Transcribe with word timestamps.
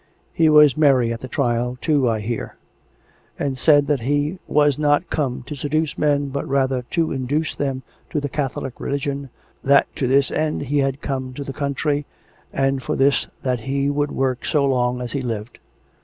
He 0.33 0.49
was 0.49 0.75
merry 0.75 1.13
at 1.13 1.19
the 1.19 1.27
trial, 1.27 1.77
too, 1.79 2.09
I 2.09 2.21
hear; 2.21 2.55
and 3.37 3.55
said 3.55 3.85
that' 3.85 3.99
he 3.99 4.39
was 4.47 4.79
not 4.79 5.11
come 5.11 5.43
to 5.45 5.53
seduce 5.53 5.95
men, 5.95 6.29
but 6.29 6.47
rather 6.49 6.81
to 6.89 7.11
induce 7.11 7.55
them 7.55 7.83
to 8.09 8.19
the 8.19 8.27
Catholic 8.27 8.79
religion, 8.79 9.29
that 9.63 9.85
to 9.97 10.07
this 10.07 10.31
end 10.31 10.63
he 10.63 10.79
had 10.79 11.03
come 11.03 11.35
to 11.35 11.43
the 11.43 11.53
coun 11.53 11.75
try, 11.75 12.03
and 12.51 12.81
for 12.81 12.95
this 12.95 13.27
that 13.43 13.59
he 13.59 13.91
would 13.91 14.11
work 14.11 14.43
so 14.43 14.65
long 14.65 15.01
as 15.01 15.11
he 15.11 15.21
lived.' 15.21 15.59